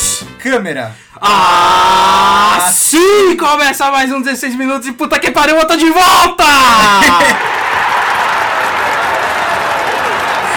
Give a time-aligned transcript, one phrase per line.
[0.00, 0.24] Luz!
[0.38, 0.96] Câmera!
[1.20, 3.36] Ah, sim!
[3.36, 6.44] Começa mais um 16 minutos e puta que pariu, eu tô de volta!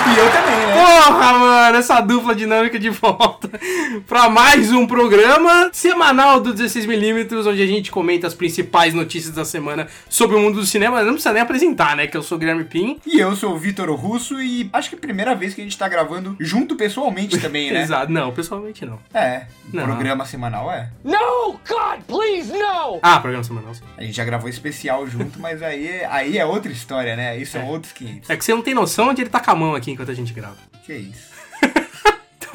[0.06, 0.43] E eu também?
[0.84, 3.50] Porra, mano, essa dupla dinâmica de volta
[4.06, 9.46] pra mais um programa semanal do 16mm, onde a gente comenta as principais notícias da
[9.46, 11.02] semana sobre o mundo do cinema.
[11.02, 12.06] Não precisa nem apresentar, né?
[12.06, 13.00] Que eu sou o Guilherme Pim.
[13.06, 15.64] E eu sou o Vitor Russo e acho que é a primeira vez que a
[15.64, 17.80] gente tá gravando junto pessoalmente também, né?
[17.84, 18.12] Exato.
[18.12, 19.00] Não, pessoalmente não.
[19.13, 19.86] É, Não.
[19.86, 20.90] programa semanal é.
[21.02, 21.58] No!
[21.66, 23.00] God, please, no!
[23.02, 23.84] Ah, programa semanal, sim.
[23.98, 27.30] A gente já gravou especial junto, mas aí, aí é outra história, né?
[27.30, 28.30] Aí são outros 500.
[28.30, 30.13] É que você não tem noção onde ele tá com a mão aqui enquanto a
[30.13, 30.58] gente grava.
[30.86, 31.32] Que isso.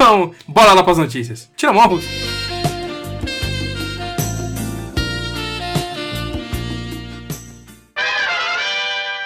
[0.01, 1.51] Então, bora lá pras notícias.
[1.57, 2.07] Tira Russo.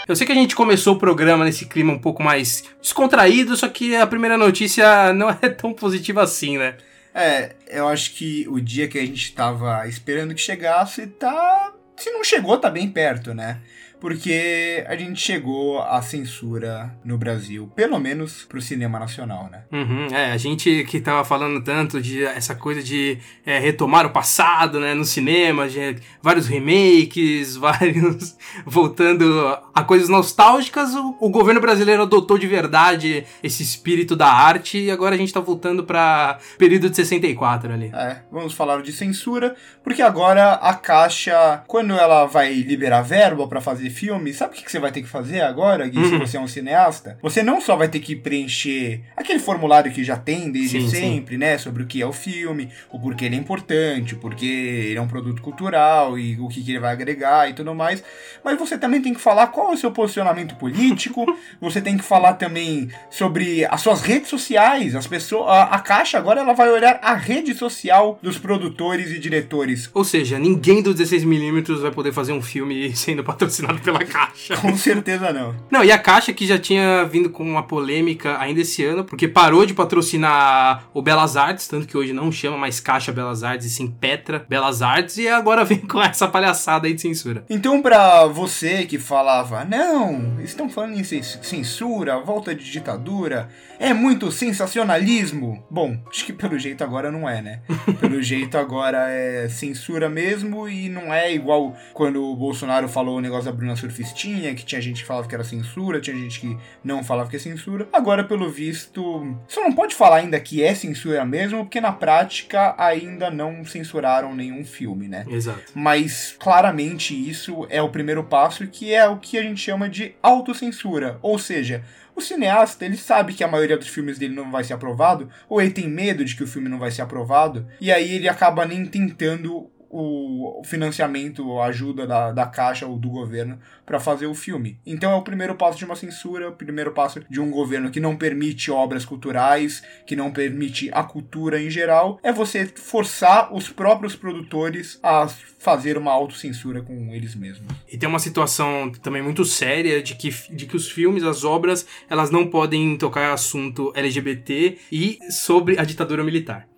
[0.07, 3.69] Eu sei que a gente começou o programa nesse clima um pouco mais descontraído, só
[3.69, 6.75] que a primeira notícia não é tão positiva assim, né?
[7.16, 11.71] É, eu acho que o dia que a gente tava esperando que chegasse tá.
[11.95, 13.61] Se não chegou, tá bem perto, né?
[14.03, 19.61] Porque a gente chegou à censura no Brasil, pelo menos pro cinema nacional, né?
[19.71, 24.09] Uhum, é, a gente que tava falando tanto de essa coisa de é, retomar o
[24.09, 31.61] passado, né, no cinema, de vários remakes, vários voltando a coisas nostálgicas, o, o governo
[31.61, 36.39] brasileiro adotou de verdade esse espírito da arte e agora a gente tá voltando pra
[36.57, 37.89] período de 64 ali.
[37.93, 43.61] É, vamos falar de censura, porque agora a Caixa, quando ela vai liberar verba pra
[43.61, 46.19] fazer filme, sabe o que que você vai ter que fazer agora, Gui, se Uhum.
[46.19, 47.17] você é um cineasta?
[47.22, 50.95] Você não só vai ter que preencher aquele formulário que já tem desde Sim, sim.
[50.95, 54.45] sempre, né, sobre o que é o filme, o porquê ele é importante, o porquê
[54.89, 58.03] ele é um produto cultural e o que, que ele vai agregar e tudo mais,
[58.44, 61.25] mas você também tem que falar qual é o seu posicionamento político,
[61.61, 66.17] você tem que falar também sobre as suas redes sociais, as pessoas, a, a Caixa
[66.17, 69.89] agora ela vai olhar a rede social dos produtores e diretores.
[69.93, 74.56] Ou seja, ninguém do 16mm vai poder fazer um filme sendo patrocinado pela Caixa.
[74.58, 75.56] Com certeza não.
[75.72, 79.28] Não, e a Caixa que já tinha vindo com uma polêmica ainda esse ano, porque
[79.28, 83.67] parou de patrocinar o Belas Artes, tanto que hoje não chama mais Caixa Belas Artes,
[83.67, 87.45] e sim Petra Belas Artes, e agora vem com essa palhaçada aí de censura.
[87.50, 93.94] Então, pra você que falava, não, estão falando em cens- censura, volta de ditadura, é
[93.94, 94.32] muito
[94.78, 95.64] sensacionalismo.
[95.70, 97.60] Bom, acho que pelo jeito agora não é, né?
[98.00, 103.22] Pelo jeito agora é censura mesmo e não é igual quando o Bolsonaro falou o
[103.22, 106.57] negócio da Bruna Surfistinha, que tinha gente que falava que era censura, tinha gente que
[106.83, 107.87] não falava que é censura.
[107.93, 112.75] Agora, pelo visto, você não pode falar ainda que é censura mesmo, porque na prática
[112.77, 115.25] ainda não censuraram nenhum filme, né?
[115.29, 115.61] Exato.
[115.73, 120.13] Mas claramente isso é o primeiro passo, que é o que a gente chama de
[120.21, 121.17] autocensura.
[121.21, 121.83] Ou seja,
[122.15, 125.61] o cineasta ele sabe que a maioria dos filmes dele não vai ser aprovado, ou
[125.61, 128.65] ele tem medo de que o filme não vai ser aprovado, e aí ele acaba
[128.65, 134.33] nem tentando o financiamento, a ajuda da, da caixa ou do governo para fazer o
[134.33, 134.80] filme.
[134.86, 138.00] Então é o primeiro passo de uma censura, o primeiro passo de um governo que
[138.00, 143.69] não permite obras culturais, que não permite a cultura em geral, é você forçar os
[143.69, 147.68] próprios produtores a fazer uma autocensura com eles mesmos.
[147.88, 151.86] E tem uma situação também muito séria de que, de que os filmes, as obras,
[152.10, 156.73] elas não podem tocar assunto LGBT e sobre a ditadura militar.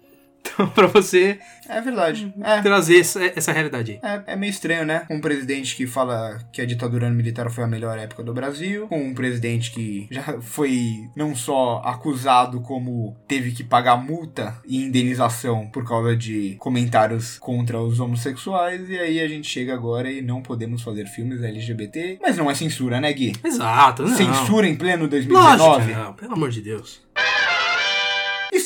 [0.73, 2.33] Pra você É verdade.
[2.41, 2.61] É.
[2.61, 4.11] trazer essa, essa realidade aí.
[4.27, 5.05] É, é meio estranho, né?
[5.09, 8.99] Um presidente que fala que a ditadura militar foi a melhor época do Brasil, com
[8.99, 15.67] um presidente que já foi não só acusado, como teve que pagar multa e indenização
[15.67, 20.41] por causa de comentários contra os homossexuais, e aí a gente chega agora e não
[20.41, 22.19] podemos fazer filmes LGBT.
[22.21, 23.33] Mas não é censura, né, Gui?
[23.43, 24.15] Exato, não.
[24.15, 25.85] Censura em pleno Lógico, 2019.
[25.85, 27.04] que não, pelo amor de Deus.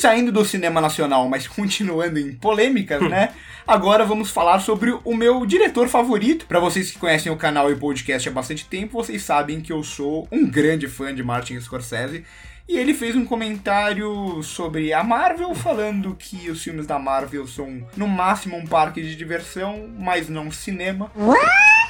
[0.00, 3.34] Saindo do cinema nacional, mas continuando em polêmicas, né?
[3.66, 6.46] Agora vamos falar sobre o meu diretor favorito.
[6.46, 9.84] Pra vocês que conhecem o canal e podcast há bastante tempo, vocês sabem que eu
[9.84, 12.24] sou um grande fã de Martin Scorsese.
[12.66, 17.86] E ele fez um comentário sobre a Marvel, falando que os filmes da Marvel são
[17.94, 21.12] no máximo um parque de diversão, mas não cinema.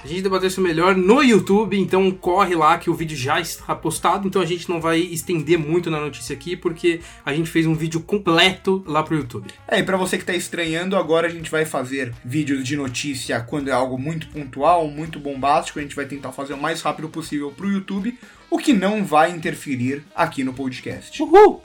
[0.02, 3.75] A gente debateu isso melhor no YouTube, então corre lá que o vídeo já está
[3.75, 7.67] postado, então a gente não vai estender muito na notícia aqui, porque a gente fez
[7.67, 9.49] um vídeo completo lá pro YouTube.
[9.69, 13.41] É, e pra você que tá estranhando, agora a gente vai fazer vídeos de notícia
[13.41, 15.79] quando é algo muito pontual, muito bombástico.
[15.79, 18.19] A gente vai tentar fazer o mais rápido possível pro YouTube,
[18.50, 21.23] o que não vai interferir aqui no podcast.
[21.23, 21.62] Uhul!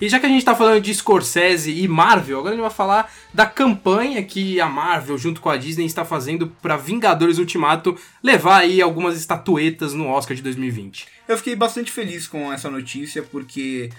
[0.00, 2.70] E já que a gente tá falando de Scorsese e Marvel, agora a gente vai
[2.70, 7.94] falar da campanha que a Marvel, junto com a Disney, está fazendo para Vingadores Ultimato
[8.22, 11.06] levar aí algumas estatuetas no Oscar de 2020.
[11.28, 13.90] Eu fiquei bastante feliz com essa notícia porque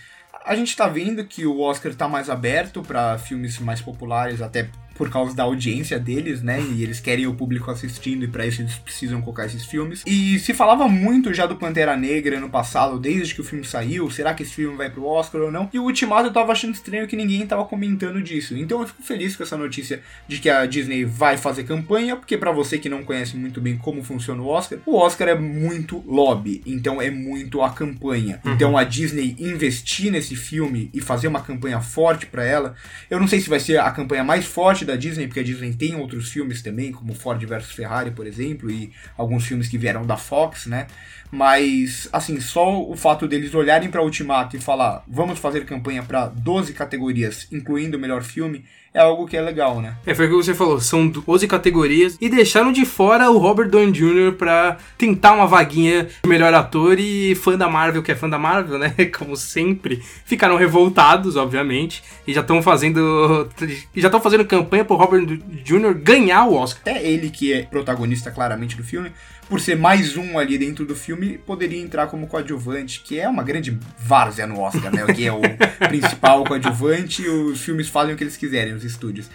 [0.43, 4.69] a gente tá vendo que o Oscar tá mais aberto para filmes mais populares, até
[4.95, 6.61] por causa da audiência deles, né?
[6.61, 10.03] E eles querem o público assistindo e para isso eles precisam colocar esses filmes.
[10.05, 14.09] E se falava muito já do Pantera Negra no passado, desde que o filme saiu,
[14.09, 15.69] será que esse filme vai pro Oscar ou não?
[15.73, 18.57] E o Ultimato eu tava achando estranho que ninguém tava comentando disso.
[18.57, 22.37] Então eu fico feliz com essa notícia de que a Disney vai fazer campanha, porque
[22.37, 26.03] para você que não conhece muito bem como funciona o Oscar, o Oscar é muito
[26.07, 28.39] lobby, então é muito a campanha.
[28.45, 28.53] Uhum.
[28.53, 32.75] Então a Disney investir nesse filme e fazer uma campanha forte para ela,
[33.09, 35.43] eu não sei se vai ser a campanha mais forte da da Disney, porque a
[35.43, 39.77] Disney tem outros filmes também, como Ford vs Ferrari, por exemplo, e alguns filmes que
[39.77, 40.87] vieram da Fox, né?
[41.31, 46.27] Mas, assim, só o fato deles olharem para Ultimato e falar, vamos fazer campanha para
[46.27, 49.95] 12 categorias, incluindo o melhor filme, é algo que é legal, né?
[50.05, 53.69] É, foi o que você falou, são 12 categorias e deixaram de fora o Robert
[53.69, 54.33] Downey Jr.
[54.37, 58.37] pra tentar uma vaguinha de melhor ator e fã da Marvel, que é fã da
[58.37, 58.93] Marvel, né?
[59.17, 63.49] Como sempre, ficaram revoltados, obviamente, e já estão fazendo
[63.95, 65.93] já estão fazendo campanha pro Robert Jr.
[65.93, 66.81] ganhar o Oscar.
[66.81, 69.11] Até ele que é protagonista claramente do filme,
[69.51, 73.43] por ser mais um ali dentro do filme, poderia entrar como coadjuvante, que é uma
[73.43, 75.05] grande várzea no Oscar, né?
[75.13, 75.41] Que é o
[75.87, 79.29] principal coadjuvante, os filmes fazem o que eles quiserem, os estúdios.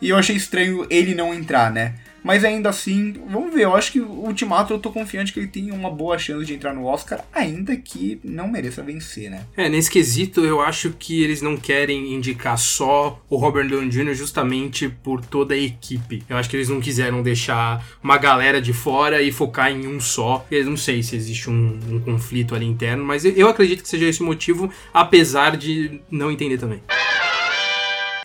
[0.00, 1.94] E eu achei estranho ele não entrar, né?
[2.22, 3.64] Mas ainda assim, vamos ver.
[3.64, 6.54] Eu acho que o Ultimato eu tô confiante que ele tem uma boa chance de
[6.54, 9.44] entrar no Oscar, ainda que não mereça vencer, né?
[9.56, 14.14] É, nesse quesito eu acho que eles não querem indicar só o Robert Downey Jr.
[14.14, 16.22] justamente por toda a equipe.
[16.28, 20.00] Eu acho que eles não quiseram deixar uma galera de fora e focar em um
[20.00, 20.46] só.
[20.50, 24.06] Eu não sei se existe um, um conflito ali interno, mas eu acredito que seja
[24.06, 26.80] esse o motivo, apesar de não entender também.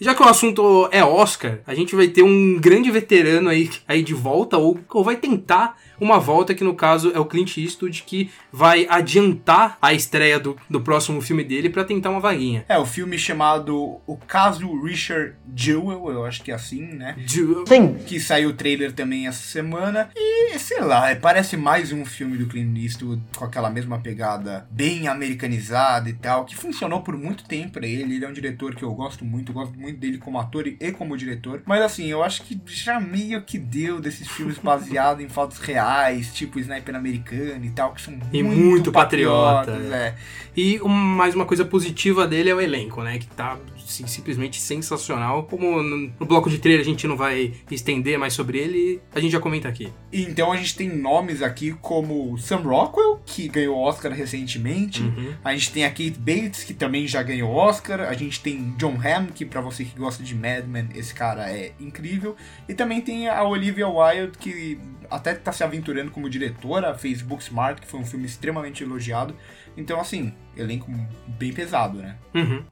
[0.01, 4.03] Já que o assunto é Oscar, a gente vai ter um grande veterano aí, aí
[4.03, 8.03] de volta, ou, ou vai tentar uma volta que no caso é o Clint Eastwood
[8.03, 12.65] que vai adiantar a estreia do, do próximo filme dele para tentar uma vaguinha.
[12.67, 17.15] É, o filme chamado O Caso Richard Jewell, eu acho que é assim, né?
[17.25, 17.65] Jewell.
[17.67, 17.95] Sim.
[18.05, 22.47] Que saiu o trailer também essa semana e, sei lá, parece mais um filme do
[22.47, 27.73] Clint Eastwood com aquela mesma pegada bem americanizada e tal, que funcionou por muito tempo
[27.73, 28.15] pra ele.
[28.15, 31.17] Ele é um diretor que eu gosto muito, gosto muito dele como ator e como
[31.17, 31.61] diretor.
[31.65, 35.84] Mas assim, eu acho que já meio que deu desses filmes baseados em fatos reais
[35.85, 39.75] reais, tipo Sniper americano e tal, que são e muito, muito patriotas.
[39.75, 40.15] patriotas, é.
[40.57, 43.19] E um, mais uma coisa positiva dele é o elenco, né?
[43.19, 45.43] Que tá assim, simplesmente sensacional.
[45.43, 49.19] Como no, no, bloco de trailer a gente não vai estender mais sobre ele, a
[49.19, 49.91] gente já comenta aqui.
[50.11, 55.03] Então a gente tem nomes aqui como Sam Rockwell, que ganhou Oscar recentemente.
[55.03, 55.33] Uhum.
[55.43, 58.01] A gente tem a Kate Bates, que também já ganhou Oscar.
[58.01, 61.51] A gente tem John Hamm, que para você que gosta de Mad Men, esse cara
[61.51, 62.35] é incrível.
[62.67, 64.79] E também tem a Olivia Wilde, que
[65.09, 69.35] até tá se aventurando como diretora, fez Booksmart, que foi um filme extremamente elogiado.
[69.75, 70.89] Então, assim, elenco
[71.27, 72.15] bem pesado, né?
[72.33, 72.63] Uhum.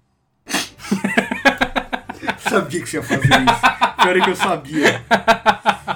[2.40, 3.62] sabia que você ia fazer isso.
[4.02, 5.04] Pior é que eu sabia.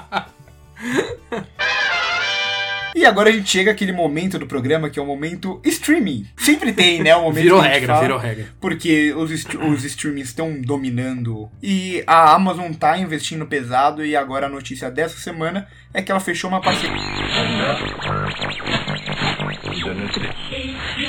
[2.97, 6.25] E agora a gente chega aquele momento do programa que é o momento streaming.
[6.35, 7.15] Sempre tem, né?
[7.15, 8.47] O momento virou regra, fala, virou regra.
[8.59, 14.49] Porque os, os streamings estão dominando e a Amazon tá investindo pesado e agora a
[14.49, 16.97] notícia dessa semana é que ela fechou uma parceria.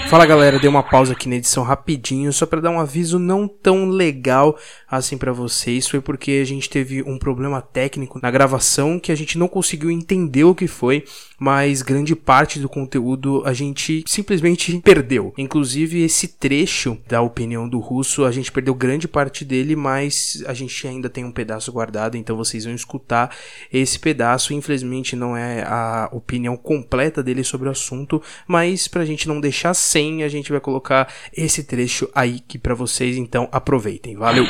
[0.08, 3.46] Fala galera, dei uma pausa aqui na edição rapidinho só para dar um aviso não
[3.46, 5.86] tão legal assim para vocês.
[5.86, 9.90] Foi porque a gente teve um problema técnico na gravação que a gente não conseguiu
[9.90, 11.04] entender o que foi,
[11.38, 15.32] mas grande parte do conteúdo a gente simplesmente perdeu.
[15.36, 20.54] Inclusive esse trecho da opinião do russo, a gente perdeu grande parte dele, mas a
[20.54, 23.34] gente ainda tem um pedaço guardado, então vocês vão escutar
[23.72, 24.54] esse pedaço.
[24.54, 29.74] Infelizmente não é a opinião completa dele sobre o assunto, mas pra gente não deixar
[29.74, 34.16] sem a gente vai colocar esse trecho aí que para vocês, então aproveitem.
[34.16, 34.44] Valeu!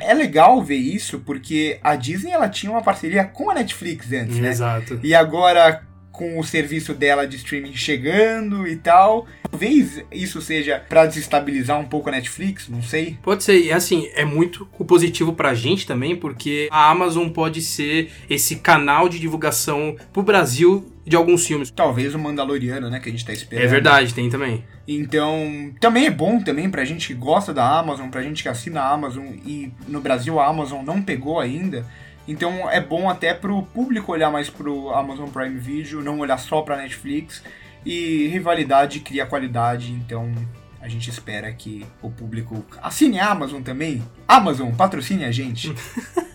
[0.00, 4.38] É legal ver isso porque a Disney ela tinha uma parceria com a Netflix antes,
[4.38, 4.50] né?
[4.50, 5.00] Exato.
[5.02, 5.82] E agora
[6.14, 9.26] com o serviço dela de streaming chegando e tal.
[9.50, 13.18] Talvez isso seja para desestabilizar um pouco a Netflix, não sei.
[13.20, 18.12] Pode ser, e assim, é muito positivo pra gente também, porque a Amazon pode ser
[18.30, 21.70] esse canal de divulgação pro Brasil de alguns filmes.
[21.70, 23.64] Talvez o Mandaloriano, né, que a gente tá esperando.
[23.64, 24.64] É verdade, tem também.
[24.86, 28.80] Então, também é bom também pra gente que gosta da Amazon, pra gente que assina
[28.82, 31.84] a Amazon e no Brasil a Amazon não pegou ainda.
[32.26, 36.62] Então é bom até pro público olhar mais pro Amazon Prime Video, não olhar só
[36.62, 37.42] pra Netflix.
[37.84, 40.32] E rivalidade cria qualidade, então
[40.80, 44.02] a gente espera que o público assine a Amazon também.
[44.26, 45.74] Amazon, patrocine a gente.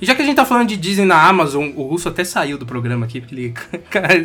[0.00, 2.56] E já que a gente tá falando de Disney na Amazon, o Russo até saiu
[2.56, 3.54] do programa aqui, porque ele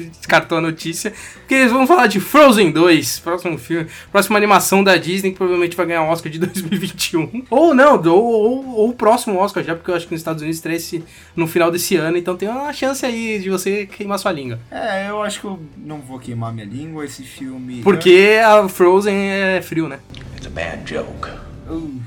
[0.20, 1.12] descartou a notícia.
[1.40, 5.76] Porque eles vão falar de Frozen 2, próximo filme, próxima animação da Disney, que provavelmente
[5.76, 7.46] vai ganhar o Oscar de 2021.
[7.50, 10.44] Ou não, ou, ou, ou o próximo Oscar já, porque eu acho que nos Estados
[10.44, 11.04] Unidos estreia
[11.36, 14.60] no final desse ano, então tem uma chance aí de você queimar sua língua.
[14.70, 17.82] É, eu acho que eu não vou queimar minha língua, esse filme...
[17.82, 20.00] Porque a Frozen é frio, né?
[20.36, 21.30] It's a bad joke.
[21.68, 22.00] Uh.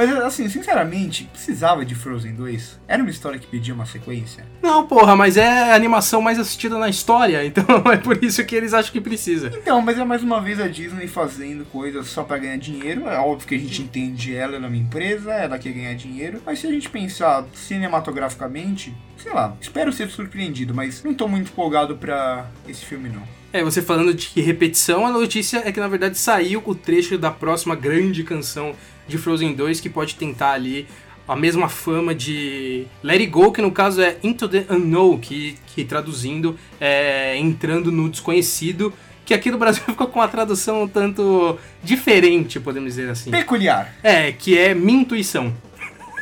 [0.00, 2.80] Mas assim, sinceramente, precisava de Frozen 2?
[2.88, 4.46] Era uma história que pedia uma sequência?
[4.62, 8.56] Não, porra, mas é a animação mais assistida na história, então é por isso que
[8.56, 9.50] eles acham que precisa.
[9.54, 13.06] Então, mas é mais uma vez a Disney fazendo coisas só para ganhar dinheiro.
[13.10, 16.40] É óbvio que a gente entende ela, ela é uma empresa, ela quer ganhar dinheiro.
[16.46, 21.52] Mas se a gente pensar cinematograficamente, sei lá, espero ser surpreendido, mas não tô muito
[21.52, 23.39] empolgado pra esse filme não.
[23.52, 27.32] É, você falando de repetição, a notícia é que na verdade saiu o trecho da
[27.32, 28.74] próxima grande canção
[29.08, 30.86] de Frozen 2 que pode tentar ali
[31.26, 35.56] a mesma fama de Let It Go, que no caso é Into the Unknown, que,
[35.66, 38.92] que traduzindo é Entrando no Desconhecido,
[39.24, 43.30] que aqui no Brasil ficou com uma tradução um tanto diferente, podemos dizer assim.
[43.30, 43.94] Peculiar.
[44.02, 45.52] É, que é Minha Intuição.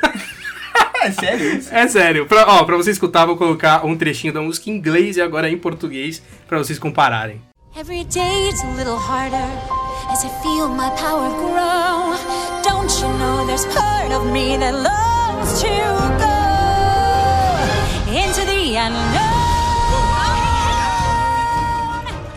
[1.02, 1.75] é sério isso?
[1.75, 2.26] É sério.
[2.26, 5.49] Pra, ó, pra você escutar, vou colocar um trechinho da música em inglês e agora
[5.49, 7.40] em português, para vocês compararem.
[7.76, 9.47] Every day it's a little harder
[10.11, 12.17] as I feel my power grow.
[12.62, 15.69] Don't you know there's part of me that longs to
[16.19, 16.38] go
[18.11, 19.49] into the unknown?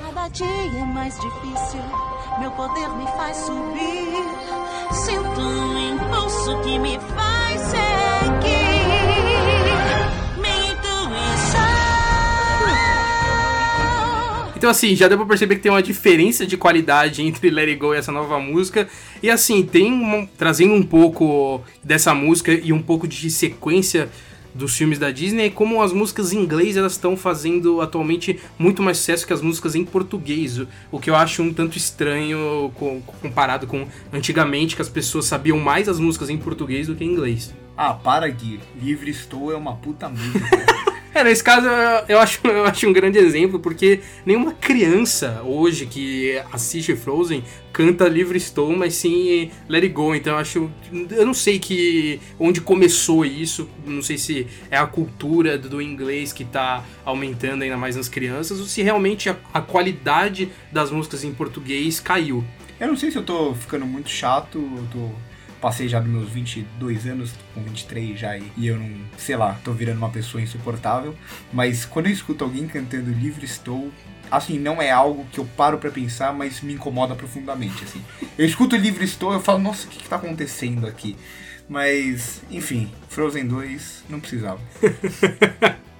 [0.03, 1.81] Cada dia é mais difícil,
[2.39, 4.25] meu poder me faz subir.
[4.91, 7.30] Sinto um impulso que me faz
[14.61, 17.79] Então, assim, já deu pra perceber que tem uma diferença de qualidade entre Let It
[17.79, 18.87] Go e essa nova música.
[19.23, 24.07] E, assim, tem um, trazendo um pouco dessa música e um pouco de sequência
[24.53, 28.99] dos filmes da Disney, como as músicas em inglês elas estão fazendo atualmente muito mais
[28.99, 32.71] sucesso que as músicas em português, o que eu acho um tanto estranho
[33.19, 37.07] comparado com antigamente que as pessoas sabiam mais as músicas em português do que em
[37.07, 37.51] inglês.
[37.75, 40.90] Ah, para Gui, Livre Estou é uma puta música.
[41.13, 41.67] É, nesse caso
[42.07, 48.07] eu acho, eu acho um grande exemplo, porque nenhuma criança hoje que assiste Frozen canta
[48.07, 50.15] Livre Estou, mas sim Let It Go.
[50.15, 50.71] Então eu acho.
[51.11, 56.31] Eu não sei que onde começou isso, não sei se é a cultura do inglês
[56.31, 61.23] que tá aumentando ainda mais nas crianças, ou se realmente a, a qualidade das músicas
[61.23, 62.43] em português caiu.
[62.79, 64.59] Eu não sei se eu tô ficando muito chato,
[64.91, 65.11] tô
[65.61, 69.59] passei já dos meus 22 anos, com 23 já, e, e eu não, sei lá,
[69.63, 71.15] tô virando uma pessoa insuportável.
[71.53, 73.91] Mas quando eu escuto alguém cantando Livre Estou,
[74.29, 78.03] assim, não é algo que eu paro para pensar, mas me incomoda profundamente, assim.
[78.37, 81.15] Eu escuto Livre Estou, eu falo, nossa, o que, que tá acontecendo aqui?
[81.69, 84.59] Mas, enfim, Frozen 2 não precisava.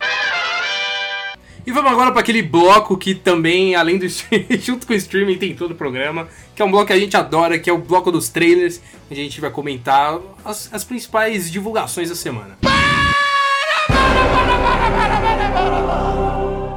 [1.65, 4.07] E vamos agora para aquele bloco que também, além do
[4.59, 7.15] junto com o streaming, tem todo o programa, que é um bloco que a gente
[7.15, 8.81] adora, que é o bloco dos trailers.
[9.09, 12.57] A gente vai comentar as, as principais divulgações da semana.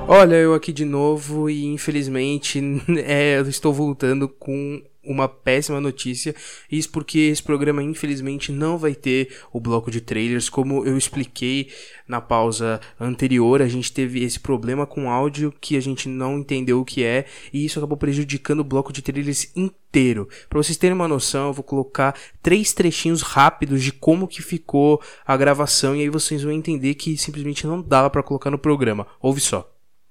[0.06, 2.60] Olha, eu aqui de novo e infelizmente
[3.06, 6.34] é, eu estou voltando com uma péssima notícia.
[6.70, 10.48] Isso porque esse programa, infelizmente, não vai ter o bloco de trailers.
[10.48, 11.70] Como eu expliquei
[12.06, 16.80] na pausa anterior, a gente teve esse problema com áudio que a gente não entendeu
[16.80, 20.28] o que é, e isso acabou prejudicando o bloco de trailers inteiro.
[20.48, 25.00] Para vocês terem uma noção, eu vou colocar três trechinhos rápidos de como que ficou
[25.26, 29.06] a gravação, e aí vocês vão entender que simplesmente não dava para colocar no programa.
[29.20, 29.70] Ouve só.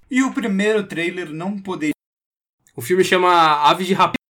[0.10, 1.94] E o primeiro trailer não poderia.
[2.76, 4.23] O filme chama Aves de Rapina.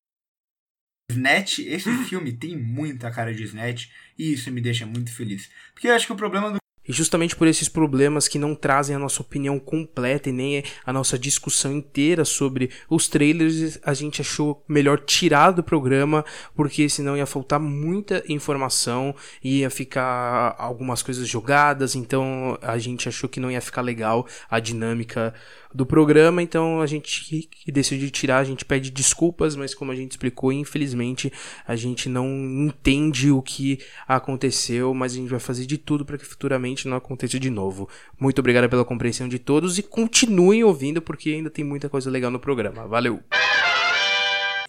[1.12, 5.50] Snatch, esse filme tem muita cara de Snatch e isso me deixa muito feliz.
[5.74, 8.96] Porque eu acho que o problema do e justamente por esses problemas que não trazem
[8.96, 14.20] a nossa opinião completa e nem a nossa discussão inteira sobre os trailers, a gente
[14.20, 21.28] achou melhor tirar do programa, porque senão ia faltar muita informação, ia ficar algumas coisas
[21.28, 25.34] jogadas, então a gente achou que não ia ficar legal a dinâmica
[25.74, 30.12] do programa, então a gente decidiu tirar, a gente pede desculpas, mas como a gente
[30.12, 31.32] explicou, infelizmente
[31.68, 36.18] a gente não entende o que aconteceu, mas a gente vai fazer de tudo para
[36.18, 37.90] que futuramente não aconteça de novo.
[38.20, 42.30] Muito obrigado pela compreensão de todos e continuem ouvindo porque ainda tem muita coisa legal
[42.30, 42.88] no programa.
[42.88, 43.22] Valeu!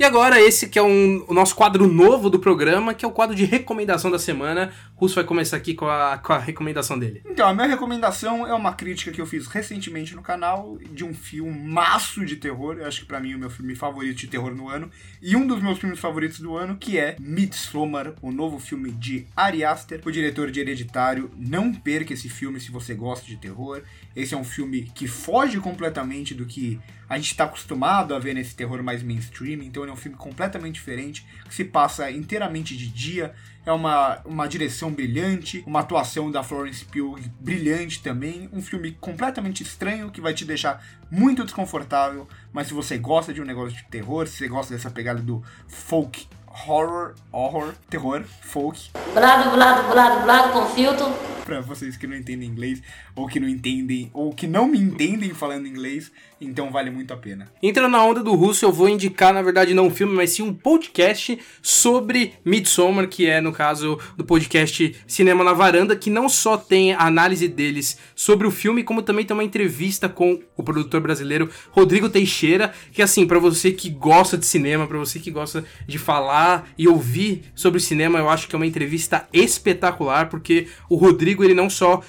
[0.04, 3.10] E agora esse que é um, o nosso quadro novo do programa, que é o
[3.10, 7.22] quadro de recomendação da semana, Russo vai começar aqui com a, com a recomendação dele.
[7.24, 11.14] Então, a minha recomendação é uma crítica que eu fiz recentemente no canal de um
[11.14, 12.76] filmaço de terror.
[12.78, 14.90] Eu acho que pra mim é o meu filme favorito de terror no ano.
[15.22, 19.26] E um dos meus filmes favoritos do ano, que é Midsommar, o novo filme de
[19.34, 21.30] Ari Aster, o diretor de Hereditário.
[21.34, 23.80] Não perca esse filme se você gosta de terror.
[24.14, 26.78] Esse é um filme que foge completamente do que
[27.14, 30.16] a gente está acostumado a ver nesse terror mais mainstream, então ele é um filme
[30.18, 33.32] completamente diferente, que se passa inteiramente de dia,
[33.64, 39.62] é uma, uma direção brilhante, uma atuação da Florence Pugh brilhante também, um filme completamente
[39.62, 43.84] estranho que vai te deixar muito desconfortável, mas se você gosta de um negócio de
[43.84, 46.26] terror, se você gosta dessa pegada do folk
[46.66, 51.33] horror, horror, terror, folk, Blado, blado, blado, blado com filtro.
[51.44, 52.82] Pra vocês que não entendem inglês,
[53.14, 56.10] ou que não entendem, ou que não me entendem falando inglês,
[56.40, 57.50] então vale muito a pena.
[57.62, 60.42] Entrando na onda do russo, eu vou indicar, na verdade, não um filme, mas sim
[60.42, 66.28] um podcast sobre Midsommar, que é, no caso, do podcast Cinema na Varanda, que não
[66.28, 70.62] só tem a análise deles sobre o filme, como também tem uma entrevista com o
[70.62, 75.30] produtor brasileiro Rodrigo Teixeira, que, assim, pra você que gosta de cinema, pra você que
[75.30, 80.68] gosta de falar e ouvir sobre cinema, eu acho que é uma entrevista espetacular, porque
[80.88, 82.02] o Rodrigo, ele não só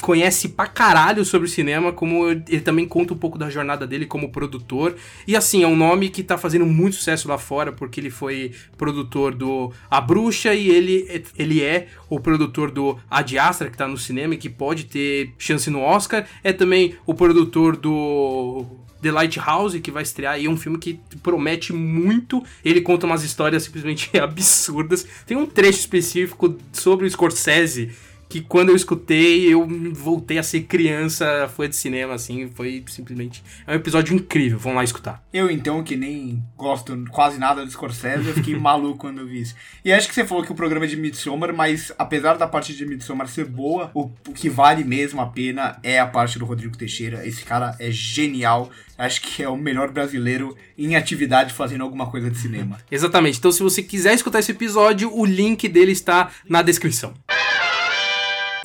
[0.00, 4.30] conhece pra caralho sobre cinema, como ele também conta um pouco da jornada dele como
[4.30, 4.96] produtor.
[5.26, 8.52] E assim, é um nome que tá fazendo muito sucesso lá fora, porque ele foi
[8.76, 13.88] produtor do A Bruxa e ele, ele é o produtor do Ad Astra, que tá
[13.88, 16.26] no cinema e que pode ter chance no Oscar.
[16.42, 18.66] É também o produtor do
[19.02, 22.42] The Lighthouse, que vai estrear, e é um filme que promete muito.
[22.64, 25.06] Ele conta umas histórias simplesmente absurdas.
[25.26, 27.90] Tem um trecho específico sobre o Scorsese
[28.28, 33.42] que quando eu escutei, eu voltei a ser criança, fã de cinema, assim, foi simplesmente...
[33.66, 35.22] É um episódio incrível, vamos lá escutar.
[35.32, 39.42] Eu, então, que nem gosto quase nada do Scorsese, eu fiquei maluco quando eu vi
[39.42, 39.54] isso.
[39.84, 42.74] E acho que você falou que o programa é de Midsommar, mas apesar da parte
[42.74, 46.44] de Midsommar ser boa, o, o que vale mesmo a pena é a parte do
[46.44, 47.26] Rodrigo Teixeira.
[47.26, 48.70] Esse cara é genial.
[48.98, 52.78] Acho que é o melhor brasileiro em atividade fazendo alguma coisa de cinema.
[52.90, 53.38] Exatamente.
[53.38, 57.12] Então, se você quiser escutar esse episódio, o link dele está na descrição.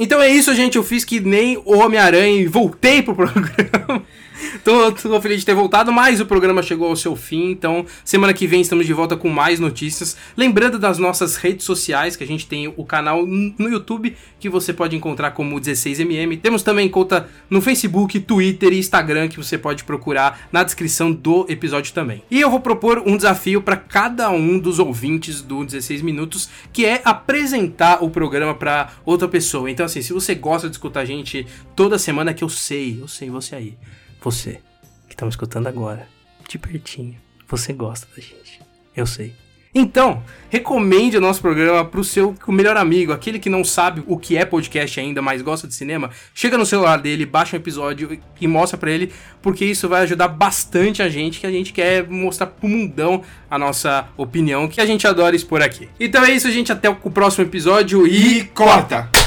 [0.02, 0.78] Então é isso, gente.
[0.78, 4.04] Eu fiz que nem o Homem-Aranha e voltei pro programa.
[4.64, 7.52] tô, tô feliz de ter voltado, mas o programa chegou ao seu fim.
[7.52, 10.18] Então, semana que vem estamos de volta com mais notícias.
[10.36, 14.74] Lembrando das nossas redes sociais, que a gente tem o canal no YouTube, que você
[14.74, 16.42] pode encontrar como 16mm.
[16.42, 21.46] Temos também conta no Facebook, Twitter e Instagram, que você pode procurar na descrição do
[21.50, 22.24] episódio também.
[22.30, 26.86] E eu vou propor um desafio para cada um dos ouvintes do 16 Minutos, que
[26.86, 29.70] é apresentar o programa para outra pessoa.
[29.70, 33.08] Então, assim, se você gosta de escutar a gente toda semana, que eu sei, eu
[33.08, 33.78] sei, você aí.
[34.22, 34.60] Você
[35.10, 36.08] que tá me escutando agora,
[36.48, 38.62] de pertinho, você gosta da gente.
[38.96, 39.34] Eu sei.
[39.74, 44.36] Então, recomende o nosso programa pro seu melhor amigo, aquele que não sabe o que
[44.36, 46.10] é podcast ainda, mas gosta de cinema.
[46.36, 50.28] Chega no celular dele, baixa um episódio e mostra para ele, porque isso vai ajudar
[50.28, 54.86] bastante a gente, que a gente quer mostrar pro mundão a nossa opinião, que a
[54.86, 55.88] gente adora expor aqui.
[55.98, 59.21] Então é isso, gente, até o próximo episódio e, E corta!